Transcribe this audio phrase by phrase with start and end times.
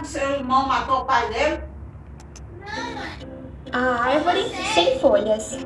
[0.00, 1.60] que seu irmão matou o pai dele?
[3.72, 5.58] A árvore sem folhas.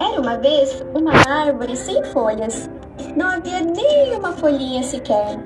[0.00, 2.68] Era uma vez uma árvore sem folhas.
[3.16, 5.38] Não havia nenhuma folhinha sequer.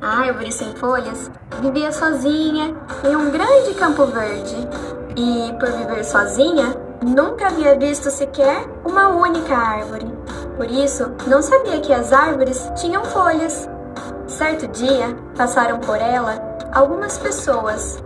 [0.00, 1.30] A árvore sem folhas
[1.60, 2.74] vivia sozinha
[3.04, 4.56] em um grande campo verde.
[5.16, 10.06] E, por viver sozinha, nunca havia visto sequer uma única árvore.
[10.56, 13.68] Por isso, não sabia que as árvores tinham folhas.
[14.42, 16.34] Certo dia, passaram por ela
[16.72, 18.02] algumas pessoas.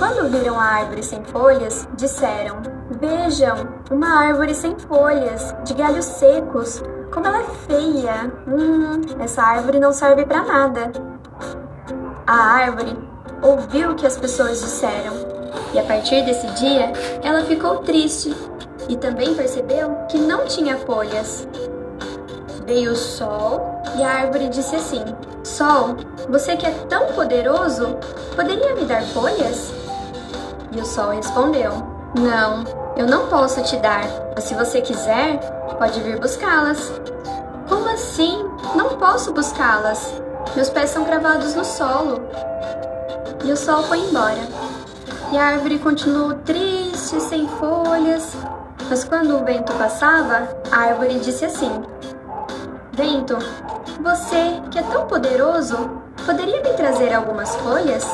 [0.00, 2.56] Quando viram a árvore sem folhas, disseram:
[2.90, 6.82] Vejam, uma árvore sem folhas, de galhos secos.
[7.12, 8.32] Como ela é feia!
[8.48, 10.90] Hum, essa árvore não serve para nada.
[12.26, 12.98] A árvore
[13.40, 15.14] ouviu o que as pessoas disseram
[15.72, 16.92] e a partir desse dia
[17.22, 18.34] ela ficou triste
[18.88, 21.46] e também percebeu que não tinha folhas.
[22.66, 25.04] Veio o sol e a árvore disse assim:
[25.60, 25.94] Sol,
[26.30, 27.98] você que é tão poderoso,
[28.34, 29.70] poderia me dar folhas?
[30.72, 31.70] E o sol respondeu:
[32.18, 32.64] Não,
[32.96, 35.38] eu não posso te dar, mas se você quiser,
[35.78, 36.90] pode vir buscá-las.
[37.68, 38.42] Como assim?
[38.74, 40.14] Não posso buscá-las.
[40.56, 42.22] Meus pés são cravados no solo.
[43.44, 44.48] E o sol foi embora.
[45.30, 48.34] E a árvore continuou triste, sem folhas.
[48.88, 51.82] Mas quando o vento passava, a árvore disse assim:
[53.00, 53.38] Vento,
[54.02, 55.74] você que é tão poderoso,
[56.26, 58.06] poderia me trazer algumas folhas?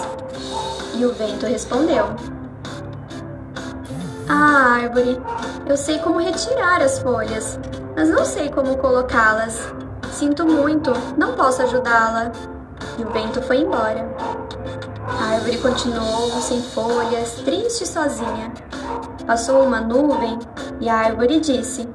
[0.94, 2.06] E o vento respondeu:
[4.28, 5.20] ah, árvore,
[5.66, 7.58] eu sei como retirar as folhas,
[7.96, 9.74] mas não sei como colocá-las.
[10.12, 12.30] Sinto muito, não posso ajudá-la.
[12.96, 14.08] E o vento foi embora.
[15.20, 18.52] A árvore continuou sem folhas, triste e sozinha.
[19.26, 20.38] Passou uma nuvem
[20.80, 21.88] e a árvore disse: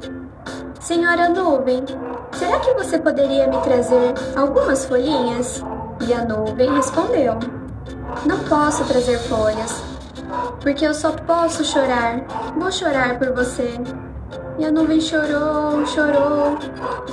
[0.81, 1.86] Senhora nuvem,
[2.33, 5.63] será que você poderia me trazer algumas folhinhas?
[6.07, 7.38] E a nuvem respondeu:
[8.25, 9.81] Não posso trazer folhas,
[10.59, 12.21] porque eu só posso chorar.
[12.57, 13.79] Vou chorar por você.
[14.57, 16.57] E a nuvem chorou, chorou.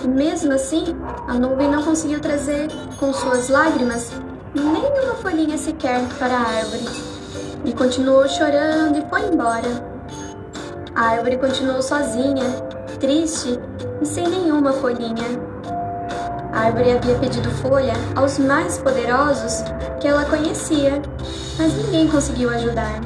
[0.03, 4.11] E mesmo assim, a nuvem não conseguiu trazer com suas lágrimas
[4.55, 6.85] nenhuma folhinha sequer para a árvore.
[7.65, 9.99] E continuou chorando e foi embora.
[10.95, 12.45] A árvore continuou sozinha,
[12.99, 13.59] triste
[14.01, 15.41] e sem nenhuma folhinha.
[16.53, 19.63] A árvore havia pedido folha aos mais poderosos
[20.01, 21.03] que ela conhecia,
[21.59, 23.01] mas ninguém conseguiu ajudar.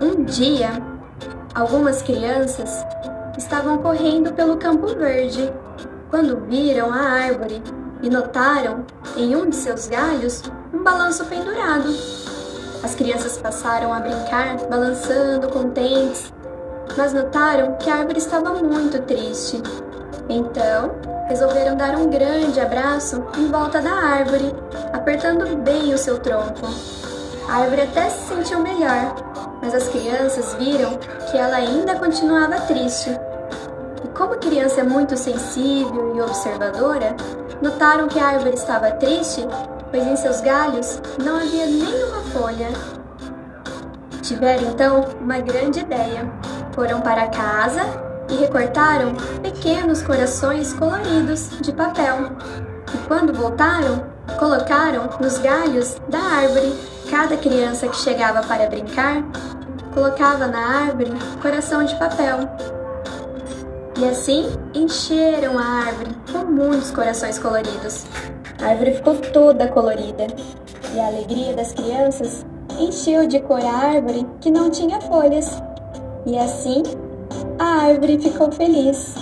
[0.00, 0.70] Um dia,
[1.54, 2.84] algumas crianças
[3.38, 5.52] estavam correndo pelo campo verde
[6.10, 7.62] quando viram a árvore
[8.02, 8.84] e notaram
[9.16, 10.42] em um de seus galhos
[10.72, 11.88] um balanço pendurado.
[12.82, 16.32] As crianças passaram a brincar, balançando contentes,
[16.96, 19.62] mas notaram que a árvore estava muito triste.
[20.28, 20.92] Então,
[21.28, 24.54] resolveram dar um grande abraço em volta da árvore,
[24.92, 26.66] apertando bem o seu tronco.
[27.48, 29.14] A árvore até se sentiu melhor,
[29.62, 30.98] mas as crianças viram
[31.30, 33.10] que ela ainda continuava triste.
[34.02, 37.14] E como criança é muito sensível e observadora,
[37.60, 39.46] notaram que a árvore estava triste,
[39.90, 42.68] pois em seus galhos não havia nenhuma folha.
[44.34, 46.28] Tiveram então uma grande ideia.
[46.72, 47.82] Foram para casa
[48.28, 52.32] e recortaram pequenos corações coloridos de papel.
[52.92, 54.04] E quando voltaram,
[54.36, 56.74] colocaram nos galhos da árvore.
[57.08, 59.22] Cada criança que chegava para brincar
[59.92, 62.38] colocava na árvore coração de papel.
[63.96, 68.04] E assim encheram a árvore com muitos corações coloridos.
[68.60, 70.26] A árvore ficou toda colorida
[70.92, 72.44] e a alegria das crianças
[72.80, 75.62] encheu de cor a árvore que não tinha folhas.
[76.26, 76.82] E assim
[77.58, 79.14] a árvore ficou feliz.